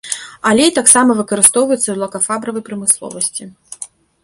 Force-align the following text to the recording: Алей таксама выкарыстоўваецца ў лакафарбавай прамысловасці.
Алей 0.51 0.71
таксама 0.77 1.17
выкарыстоўваецца 1.19 1.85
ў 1.91 1.97
лакафарбавай 2.05 2.67
прамысловасці. 2.73 3.43